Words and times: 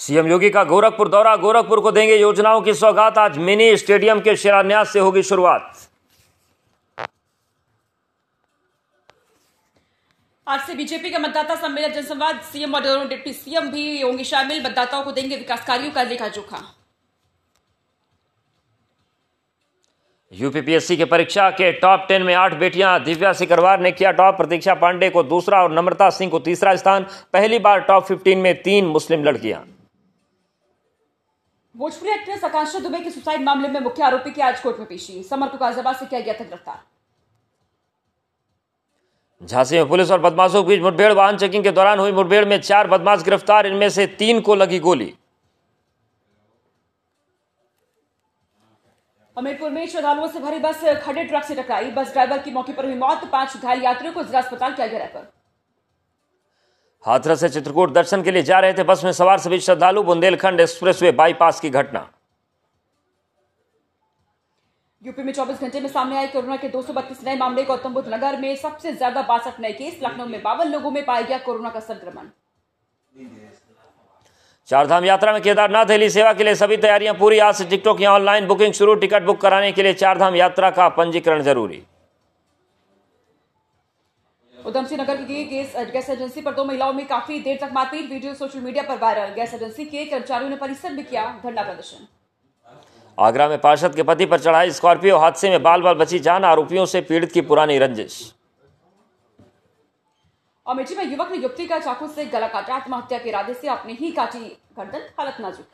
CM 0.00 0.26
योगी 0.26 0.48
का 0.50 0.62
गोरखपुर 0.64 1.08
दौरा 1.08 1.34
गोरखपुर 1.36 1.80
को 1.80 1.90
देंगे 1.92 2.14
योजनाओं 2.16 2.60
की 2.60 2.74
सौगात। 2.74 3.18
आज 3.18 3.36
मिनी 3.38 3.76
स्टेडियम 3.76 4.20
के 4.20 4.34
शिलान्यास 4.36 4.92
से 4.92 4.98
होगी 4.98 5.22
शुरुआत। 5.22 5.88
आज 10.46 10.60
से 10.60 10.74
बीजेपी 10.74 11.10
का 11.10 11.18
मतदाता 11.18 11.54
सम्मेलन 11.56 11.92
जनसंवाद 11.92 12.40
सीएम 12.42 12.74
और 12.74 12.82
दोनों 12.82 13.08
डिप्टी 13.08 13.32
सीएम 13.32 13.70
भी 13.70 14.00
होंगे 14.00 14.24
शामिल। 14.24 14.62
मतदाताओं 14.66 15.02
को 15.02 15.12
देंगे 15.12 15.36
विकास 15.36 15.66
कार्यों 15.66 15.90
का 15.90 16.02
लेखा 16.02 16.28
जोखा। 16.28 16.62
यूपीपीएससी 20.32 20.96
के 20.96 21.04
परीक्षा 21.04 21.50
के 21.50 21.70
टॉप 21.72 22.06
टेन 22.08 22.22
में 22.22 22.34
आठ 22.34 22.54
बेटियाँ 22.54 22.98
दिव्या 23.04 23.32
सिकरवार 23.32 23.80
ने 23.80 23.92
किया 23.92 24.12
टॉप। 24.12 24.36
प्रतीक्षा 24.36 24.74
पांडे 24.76 25.10
को 25.10 25.22
दूसरा 25.24 25.62
और 25.62 25.72
नम्रता 25.72 26.08
सिंह 26.10 26.30
को 26.30 26.38
तीसरा 26.38 26.74
स्थान। 26.76 27.06
पहली 27.32 27.58
बार 27.58 27.80
टॉप 27.82 28.06
15 28.08 28.42
में 28.42 28.62
तीन 28.62 28.86
मुस्लिम 28.86 29.24
लड़कियाँ। 29.24 29.64
भोजपुरी 31.74 32.10
एक्ट्रेस 32.10 32.44
आकांक्षा 32.44 32.78
दुबे 32.78 32.98
के 33.00 33.10
सुसाइड 33.10 33.42
मामले 33.42 33.68
में 33.68 33.80
मुख्य 33.80 34.02
आरोपी 34.02 34.30
की 34.30 34.40
आज 34.40 34.60
कोर्ट 34.60 34.78
में 34.78 34.86
पेशी। 34.86 35.22
समर 35.22 35.48
को 35.48 35.58
गाजियाबाद 35.58 35.96
से 35.96 36.06
किया 36.06 36.20
गया 36.20 36.34
था 36.34 36.44
गिरफ़्तार। 36.44 36.78
झांसी 39.42 39.76
में 39.76 39.88
पुलिस 39.88 40.10
और 40.10 40.20
बदमाशों 40.20 40.62
के 40.62 40.68
बीच 40.68 40.80
मुठभेड़ 40.82 41.12
वाहन 41.12 41.36
चेकिंग 41.38 41.64
के 41.64 41.70
दौरान 41.70 41.98
हुई 41.98 42.12
मुठभेड़ 42.12 42.44
में 42.44 42.60
चार 42.60 42.88
बदमाश 42.88 43.22
गिरफ़्तार 43.24 43.66
इनमें 43.66 43.88
से 43.90 44.06
तीन 44.18 44.40
को 44.40 44.54
लगी 44.54 44.78
गोली। 44.80 45.14
हमीरपुर 49.36 49.70
में 49.70 49.86
श्रद्धालुओं 49.86 50.28
से 50.28 50.40
भरी 50.40 50.58
बस 50.60 50.84
खड़े 51.02 51.24
ट्रक 51.24 51.44
से 51.44 51.54
टकराई। 51.54 51.90
बस 51.92 52.12
ड्राइवर 52.12 52.38
की 52.38 52.50
मौके 52.50 52.72
पर 52.72 52.84
हुई 52.84 52.94
मौत। 52.96 53.24
पाँच 53.32 53.56
घायल 53.56 53.82
यात्रियों 53.82 54.12
को 54.14 54.22
जिला 54.22 54.38
अस्पताल 54.38 54.74
किया 54.74 54.86
गया 54.86 54.98
रेफर। 54.98 55.32
हाथरस 57.04 57.40
से 57.40 57.48
चित्रकूट 57.48 57.92
दर्शन 57.92 58.22
के 58.22 58.30
लिए 58.30 58.42
जा 58.42 58.58
रहे 58.60 58.72
थे। 58.74 58.82
बस 58.84 59.04
में 59.04 59.12
सवार 59.12 59.38
सभी 59.40 59.58
श्रद्धालु 59.60 60.02
बुंदेलखंड 60.02 60.60
एक्सप्रेसवे 60.60 61.12
बाईपास 61.12 61.60
की 61.60 61.70
घटना। 61.70 62.08
यूपी 65.02 65.22
में 65.22 65.32
24 65.32 65.60
घंटे 65.60 65.80
में 65.80 65.88
सामने 65.88 66.16
आए 66.18 66.26
कोरोना 66.28 66.56
के 66.56 66.68
232 66.68 67.24
नए 67.24 67.36
मामले। 67.36 67.62
गौतम 67.64 67.94
बुद्ध 67.94 68.08
नगर 68.08 68.36
में 68.40 68.54
सबसे 68.56 68.92
ज़्यादा 68.92 69.22
बासठ 69.22 69.60
नए 69.60 69.72
केस। 69.72 69.98
लखनऊ 70.02 70.26
में 70.26 70.42
बावन 70.42 70.68
लोगों 70.68 70.90
में 70.90 71.04
पाया 71.04 71.20
गया 71.22 71.38
कोरोना 71.40 71.70
का 71.70 71.80
संक्रमण। 71.80 72.26
चारधाम 74.68 75.04
यात्रा 75.04 75.32
में 75.32 75.40
केदारनाथ 75.42 75.90
हेली 75.90 76.08
सेवा 76.10 76.32
के 76.32 76.44
लिए 76.44 76.54
सभी 76.54 76.76
तैयारियाँ 76.78 77.14
पूरी। 77.14 77.38
आज 77.40 77.54
से 77.54 77.64
टिकटों 77.66 77.94
की 77.94 78.06
ऑनलाइन 78.06 78.46
बुकिंग 78.46 78.72
शुरू। 78.72 78.94
टिकट 78.96 79.22
बुक 79.22 79.40
कराने 79.40 79.72
के 79.72 79.82
लिए 79.82 79.94
चारधाम 79.94 80.36
यात्रा 80.36 80.70
का 80.70 80.88
पंजीकरण 80.90 81.42
ज़रूरी। 81.42 81.82
उधम 84.66 84.86
सिंह 84.86 85.00
नगर 85.02 85.22
की 85.24 85.44
गैस 85.44 85.74
गैस 85.92 86.08
एजेंसी 86.10 86.40
पर 86.40 86.54
दो 86.54 86.64
महिलाओं 86.64 86.92
में 86.92 87.06
काफ़ी 87.06 87.38
देर 87.40 87.58
तक 87.60 87.70
मारपीट 87.72 88.10
वीडियो 88.10 88.34
सोशल 88.34 88.60
मीडिया 88.60 88.82
पर 88.84 88.98
वायरल। 88.98 89.32
गैस 89.34 89.54
एजेंसी 89.54 89.84
के 89.84 90.04
कर्मचारियों 90.06 90.50
ने 90.50 90.56
परिसर 90.56 90.92
में 90.92 91.04
किया 91.04 91.22
धरना 91.44 91.62
प्रदर्शन। 91.62 92.06
आगरा 93.18 93.48
में 93.48 93.58
पार्षद 93.60 93.94
के 93.94 94.02
पति 94.02 94.26
पर 94.26 94.40
चढ़ाई 94.40 94.70
स्कॉर्पियो 94.72 95.18
हादसे 95.18 95.50
में 95.50 95.62
बाल 95.62 95.82
बाल 95.82 95.94
बची 95.94 96.18
जान 96.18 96.44
आरोपियों 96.44 96.84
से 96.86 97.00
पीड़ित 97.02 97.32
की 97.32 97.40
पुरानी 97.42 97.78
रंजिश। 97.78 98.20
अमेठी 100.66 100.94
में 100.94 101.04
युवक 101.04 101.30
ने 101.30 101.38
युवती 101.38 101.66
का 101.66 101.78
चाकू 101.78 102.06
से 102.08 102.24
गला 102.26 102.46
काटा। 102.48 102.74
आत्महत्या 102.74 103.18
के 103.18 103.28
इरादे 103.28 103.54
से 103.54 103.68
अपने 103.68 103.92
ही 103.92 104.10
काटी 104.12 104.38
गर्दन 104.78 105.08
हालत 105.18 105.40
नाजुक। 105.40 105.66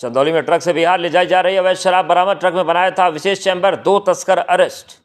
चंदौली 0.00 0.32
में 0.32 0.42
ट्रक 0.42 0.62
से 0.62 0.72
बिहार 0.72 1.00
ले 1.00 1.10
जाई 1.10 1.26
जा 1.26 1.40
रही 1.40 1.56
अवैध 1.56 1.76
शराब 1.78 2.06
बरामद। 2.06 2.36
ट्रक 2.36 2.54
में 2.54 2.66
बनाया 2.66 2.90
था 2.90 3.08
विशेष 3.10 3.44
चैंबर 3.44 3.76
दो 3.78 3.98
तस्कर 4.06 4.38
अरेस्ट। 4.38 4.98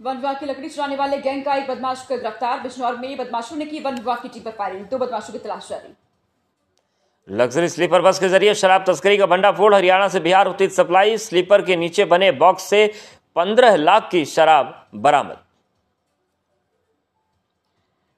वन 0.00 0.16
विभाग 0.16 0.38
की 0.40 0.46
लकड़ी 0.46 0.68
चुराने 0.68 0.96
वाले 0.96 1.16
गैंग 1.18 1.44
का 1.44 1.54
एक 1.54 1.66
बदमाश 1.68 2.02
को 2.02 2.16
गिरफ़्तार। 2.16 2.60
बिजनौर 2.60 2.96
में 2.96 3.16
बदमाशों 3.16 3.56
ने 3.56 3.64
की 3.66 3.80
वन 3.80 3.94
विभाग 3.94 4.22
की 4.22 4.28
टीम 4.28 4.42
पर 4.42 4.50
फायरिंग 4.58 4.84
दो 4.86 4.98
बदमाशों 4.98 5.32
की 5.32 5.38
तलाश 5.38 5.68
जारी। 5.68 5.92
लग्जरी 7.28 7.68
स्लीपर 7.68 8.02
बस 8.02 8.18
के 8.18 8.28
ज़रिए 8.28 8.54
शराब 8.54 8.84
तस्करी 8.86 9.16
का 9.18 9.26
भंडाफोड़ 9.26 9.74
हरियाणा 9.74 10.06
से 10.08 10.20
बिहार 10.20 10.46
होती 10.46 10.68
सप्लाई 10.70 11.16
स्लीपर 11.18 11.62
के 11.62 11.76
नीचे 11.76 12.04
बने 12.06 12.30
बॉक्स 12.34 12.68
से 12.70 12.86
पंद्रह 13.36 13.76
लाख 13.76 14.08
की 14.10 14.24
शराब 14.26 14.74
बरामद। 14.96 15.36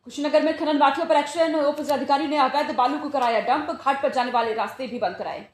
कुशीनगर 0.06 0.42
में 0.42 0.56
खनन 0.58 0.78
माफिया 0.78 1.06
पर 1.06 1.16
एक्शन 1.16 1.54
उप 1.56 1.80
जिलाधिकारी 1.80 2.26
ने 2.26 2.36
अवैध 2.40 2.74
बालू 2.76 2.98
को 2.98 3.08
कराया 3.08 3.40
डंप 3.48 3.70
घाट 3.72 4.02
पर 4.02 4.12
जाने 4.12 4.30
वाले 4.32 4.54
रास्ते 4.54 4.86
भी 4.86 4.98
बंद 4.98 5.16
कराए। 5.16 5.46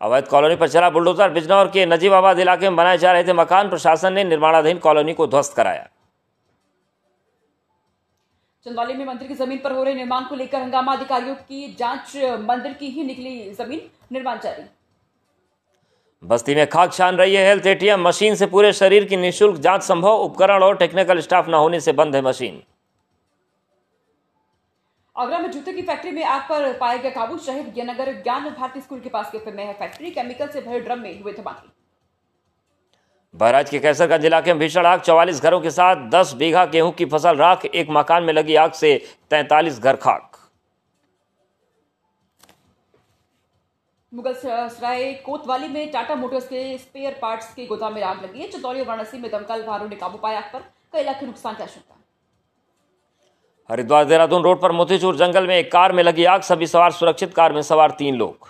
अवैध 0.00 0.26
कॉलोनी 0.28 0.56
पर 0.56 0.68
चला 0.68 0.88
बुलडोजर। 0.90 1.30
बिजनौर 1.30 1.68
के 1.68 1.84
नजीबाबाद 1.86 2.38
इलाके 2.38 2.68
में 2.68 2.76
बनाए 2.76 2.98
जा 2.98 3.12
रहे 3.12 3.24
थे 3.24 3.32
मकान। 3.32 3.68
प्रशासन 3.70 4.12
ने 4.12 4.24
निर्माणाधीन 4.24 4.78
कॉलोनी 4.78 5.12
को 5.14 5.26
ध्वस्त 5.26 5.56
कराया। 5.56 5.88
चंदौली 8.66 8.94
में 8.94 9.04
मंदिर 9.06 9.28
की 9.28 9.34
ज़मीन 9.34 9.58
पर 9.58 9.72
हो 9.72 9.82
रहे 9.82 9.94
निर्माण 9.94 10.24
को 10.24 10.34
लेकर 10.34 10.62
हंगामा। 10.62 10.92
अधिकारियों 10.92 11.34
की 11.34 11.74
जाँच 11.78 12.16
मंदिर 12.40 12.72
की 12.72 12.88
ही 12.88 13.04
निकली 13.04 13.50
ज़मीन। 13.54 13.80
निर्माण 14.12 14.38
जारी। 14.38 14.62
बस्ती 16.22 16.54
में 16.54 16.66
खाक 16.66 16.92
छान 16.92 17.16
रही 17.16 17.34
है 17.34 17.46
हेल्थ 17.46 17.66
एटीएम। 17.66 18.00
मशीन 18.02 18.34
से 18.34 18.46
पूरे 18.46 18.72
शरीर 18.74 19.04
की 19.04 19.16
निशुल्क 19.16 19.60
जाँच 19.60 19.82
संभव। 19.82 20.22
उपकरण 20.22 20.62
और 20.62 20.76
टेक्निकल 20.76 21.20
स्टाफ 21.20 21.48
न 21.48 21.54
होने 21.54 21.80
से 21.80 21.92
बंद 21.94 22.16
है 22.16 22.22
मशीन। 22.22 22.62
आगरा 25.16 25.38
में 25.38 25.50
जूते 25.50 25.72
की 25.72 25.82
फैक्ट्री 25.82 26.10
में 26.10 26.24
आग 26.24 26.42
पर 26.48 26.72
पाया 26.78 26.96
गया 26.96 27.10
काबू 27.10 27.36
शहीद 27.38 27.72
ज्ञानगर 27.74 28.12
ज्ञान 28.22 28.48
भारती 28.50 28.80
स्कूल 28.80 29.00
के 29.00 29.08
पास 29.08 29.30
के 29.30 29.52
में 29.52 29.64
है 29.64 29.72
फैक्ट्री। 29.72 30.10
केमिकल 30.10 30.48
से 30.48 30.60
भरे 30.60 30.80
ड्रम 30.80 30.98
में 30.98 31.22
हुए 31.22 31.32
धमाके। 31.32 31.68
बहराज 33.34 33.70
के 33.70 33.78
कैसरगंज 33.78 34.24
इलाके 34.24 34.52
में 34.52 34.60
भीषण 34.60 34.86
आग 34.86 35.00
चौवालीस 35.00 35.40
घरों 35.42 35.60
के 35.60 35.70
साथ 35.70 36.08
10 36.10 36.32
बीघा 36.34 36.64
गेहूँ 36.66 36.92
की 36.92 37.04
फ़सल 37.06 37.36
राख 37.36 37.64
एक 37.64 37.86
मकान 37.90 38.22
में 38.22 38.32
लगी 38.32 38.54
आग 38.56 38.72
से 38.72 38.96
43 39.30 39.80
घर 39.80 39.96
खाक। 39.96 40.36
मुगल 44.12 44.34
सराय 44.34 45.12
कोतवाली 45.24 45.68
में 45.68 45.90
टाटा 45.92 46.14
मोटर्स 46.14 46.46
के 46.48 46.78
स्पेयर 46.78 47.18
पार्ट्स 47.22 47.52
के 47.54 47.66
गोदाम 47.66 47.94
में 47.94 48.02
आग 48.02 48.22
लगी 48.24 48.40
है। 48.40 48.48
चंदौली 48.48 48.80
और 48.80 48.86
वाराणसी 48.86 49.18
में 49.18 49.30
दमकल 49.30 49.64
वाहनों 49.64 49.88
ने 49.88 49.96
काबू 49.96 50.18
पाया 50.18 50.38
आग 50.38 50.52
पर। 50.52 50.70
कई 50.92 51.04
लाख 51.04 51.20
के 51.20 51.26
नुकसान 51.26 51.54
की 51.54 51.62
आशंका। 51.62 52.02
हरिद्वार 53.70 54.04
देहरादून 54.04 54.42
रोड 54.42 54.60
पर 54.60 54.72
मोतीचूर 54.72 55.16
जंगल 55.16 55.46
में 55.46 55.56
एक 55.56 55.70
कार 55.72 55.92
में 55.92 56.02
लगी 56.02 56.24
आग 56.26 56.42
सभी 56.42 56.66
सवार 56.66 56.90
सुरक्षित 56.92 57.34
कार 57.34 57.52
में 57.52 57.62
सवार 57.62 57.90
तीन 57.98 58.14
लोग। 58.16 58.48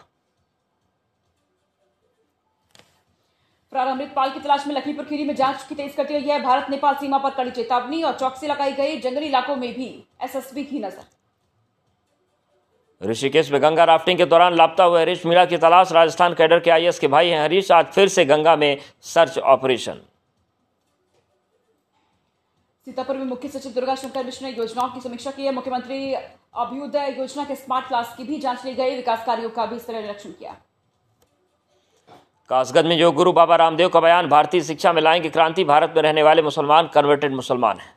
फरार 3.72 3.86
अमृतपाल 3.86 4.30
की 4.30 4.40
तलाश 4.40 4.66
में 4.66 4.74
लखीमपुर 4.74 5.04
खीरी 5.04 5.24
में 5.24 5.34
जाँच 5.36 5.62
की 5.68 5.74
तेज 5.74 5.94
करती 5.94 6.14
हुई 6.14 6.28
है 6.28 6.40
भारत 6.42 6.70
नेपाल 6.70 6.94
सीमा 6.94 7.18
पर 7.18 7.30
कड़ी 7.32 7.50
चेतावनी 7.50 8.02
और 8.02 8.12
चौकसी 8.14 8.46
लगाई 8.46 8.72
गई 8.72 8.96
जंगली 9.00 9.26
इलाकों 9.26 9.56
में 9.56 9.72
भी 9.74 9.86
एसएसबी 10.24 10.64
की 10.64 10.78
नज़र। 10.78 11.04
ऋषिकेश 13.00 13.50
में 13.52 13.60
गंगा 13.62 13.84
राफ्टिंग 13.84 14.18
के 14.18 14.24
दौरान 14.26 14.54
लापता 14.54 14.84
हुए 14.84 15.00
हरीश 15.00 15.24
मीणा 15.26 15.44
की 15.44 15.56
तलाश 15.58 15.92
राजस्थान 15.92 16.34
कैडर 16.34 16.60
के 16.60 16.70
आईएएस 16.70 16.98
के 16.98 17.08
भाई 17.08 17.28
हैं 17.28 17.42
हरीश 17.42 17.70
आज 17.72 17.86
फिर 17.86 18.08
से 18.08 18.24
गंगा 18.24 18.54
में 18.56 18.78
सर्च 19.04 19.38
ऑपरेशन। 19.38 20.00
सीतापुर 22.86 23.16
में 23.16 23.24
मुख्य 23.24 23.48
सचिव 23.48 23.72
दुर्गा 23.72 23.94
शंकर 23.94 24.24
मिश्र 24.24 24.44
ने 24.44 24.50
योजनाओं 24.50 24.88
की 24.88 25.00
समीक्षा 25.00 25.30
की 25.30 25.44
है। 25.44 25.52
मुख्यमंत्री 25.52 26.12
अभ्युदय 26.14 27.14
योजना 27.18 27.44
के 27.44 27.54
स्मार्ट 27.54 27.86
क्लास 27.88 28.14
की 28.16 28.24
भी 28.24 28.38
जाँच 28.38 28.64
ली 28.64 28.74
गई। 28.74 28.96
विकास 28.96 29.24
कार्यो 29.26 29.48
का 29.48 29.64
भी 29.66 29.78
स्तर 29.78 29.94
निरीक्षण 29.94 30.30
किया। 30.30 30.54
कासगंज 32.50 32.86
में 32.86 32.96
योग 32.96 33.14
गुरु 33.14 33.32
बाबा 33.32 33.56
रामदेव 33.56 33.88
का 33.88 34.00
बयान, 34.00 34.28
भारतीय 34.28 34.62
शिक्षा 34.62 34.92
में 34.92 35.02
लाएँगे 35.02 35.30
क्रांति, 35.30 35.64
भारत 35.64 35.92
में 35.96 36.02
रहने 36.02 36.22
वाले 36.22 36.42
मुसलमान, 36.42 36.90
कन्वर्टेड 36.94 37.34
मुसलमान 37.34 37.78
हैं। 37.78 37.95